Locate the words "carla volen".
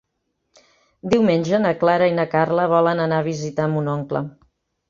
2.33-3.05